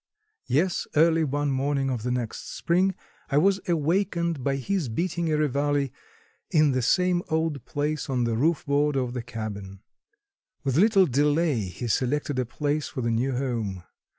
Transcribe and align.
Yes, 0.47 0.87
early 0.95 1.23
one 1.23 1.51
morning 1.51 1.91
of 1.91 2.01
the 2.01 2.09
next 2.09 2.55
spring 2.57 2.95
I 3.29 3.37
was 3.37 3.59
awakened 3.67 4.43
by 4.43 4.55
his 4.55 4.89
beating 4.89 5.31
a 5.31 5.37
reveille 5.37 5.89
in 6.49 6.71
the 6.71 6.81
same 6.81 7.21
old 7.29 7.63
place 7.65 8.09
on 8.09 8.23
the 8.23 8.35
roof 8.35 8.65
board 8.65 8.95
of 8.95 9.13
the 9.13 9.21
cabin. 9.21 9.81
With 10.63 10.75
little 10.75 11.05
delay 11.05 11.59
he 11.59 11.87
selected 11.87 12.39
a 12.39 12.47
place 12.47 12.87
for 12.87 13.01
the 13.01 13.11
new 13.11 13.33
home. 13.37 13.83